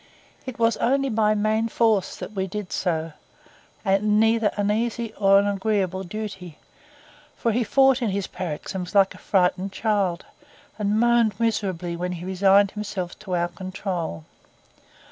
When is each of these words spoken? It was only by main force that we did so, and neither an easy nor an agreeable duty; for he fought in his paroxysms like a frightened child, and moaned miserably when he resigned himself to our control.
It 0.47 0.57
was 0.57 0.77
only 0.77 1.09
by 1.11 1.35
main 1.35 1.67
force 1.67 2.15
that 2.15 2.31
we 2.31 2.47
did 2.47 2.71
so, 2.71 3.11
and 3.85 4.19
neither 4.19 4.49
an 4.57 4.71
easy 4.71 5.13
nor 5.21 5.37
an 5.37 5.45
agreeable 5.45 6.03
duty; 6.03 6.57
for 7.37 7.51
he 7.51 7.63
fought 7.63 8.01
in 8.01 8.09
his 8.09 8.25
paroxysms 8.25 8.95
like 8.95 9.13
a 9.13 9.19
frightened 9.19 9.73
child, 9.73 10.25
and 10.79 10.99
moaned 10.99 11.39
miserably 11.39 11.95
when 11.95 12.13
he 12.13 12.25
resigned 12.25 12.71
himself 12.71 13.19
to 13.19 13.35
our 13.35 13.49
control. 13.49 14.23